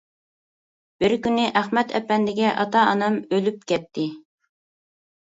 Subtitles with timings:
[1.01, 4.07] بىر كۈنى ئەخمەت ئەپەندىگە ئاتا-ئانام ئۆلۈپ كەتتى.